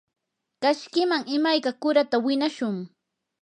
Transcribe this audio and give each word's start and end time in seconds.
kashkiman 0.61 1.21
imayka 1.35 1.71
qurata 1.81 2.17
winashun. 2.25 2.75